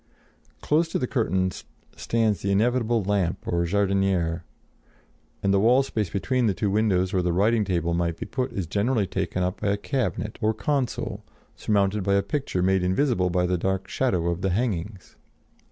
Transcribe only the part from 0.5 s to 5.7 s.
Close to the curtains stands the inevitable lamp or jardinière, and the